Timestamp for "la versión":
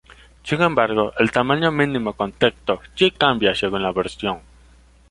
3.83-4.39